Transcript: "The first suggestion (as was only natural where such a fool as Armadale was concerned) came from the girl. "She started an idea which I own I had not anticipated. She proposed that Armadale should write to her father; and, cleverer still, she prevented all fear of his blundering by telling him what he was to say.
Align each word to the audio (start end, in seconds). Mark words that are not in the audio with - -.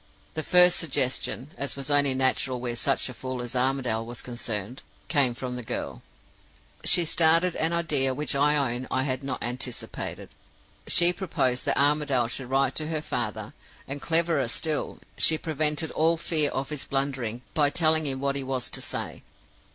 "The 0.33 0.41
first 0.41 0.77
suggestion 0.77 1.51
(as 1.57 1.75
was 1.75 1.91
only 1.91 2.15
natural 2.15 2.59
where 2.59 2.75
such 2.75 3.07
a 3.07 3.13
fool 3.13 3.39
as 3.39 3.55
Armadale 3.55 4.03
was 4.03 4.23
concerned) 4.23 4.81
came 5.09 5.35
from 5.35 5.55
the 5.55 5.61
girl. 5.61 6.01
"She 6.83 7.05
started 7.05 7.55
an 7.57 7.71
idea 7.71 8.11
which 8.15 8.33
I 8.33 8.73
own 8.73 8.87
I 8.89 9.03
had 9.03 9.23
not 9.23 9.43
anticipated. 9.43 10.29
She 10.87 11.13
proposed 11.13 11.65
that 11.67 11.77
Armadale 11.77 12.29
should 12.29 12.49
write 12.49 12.73
to 12.77 12.87
her 12.87 13.03
father; 13.03 13.53
and, 13.87 14.01
cleverer 14.01 14.47
still, 14.47 14.97
she 15.19 15.37
prevented 15.37 15.91
all 15.91 16.17
fear 16.17 16.49
of 16.49 16.69
his 16.71 16.85
blundering 16.85 17.43
by 17.53 17.69
telling 17.69 18.07
him 18.07 18.19
what 18.19 18.35
he 18.35 18.43
was 18.43 18.71
to 18.71 18.81
say. 18.81 19.21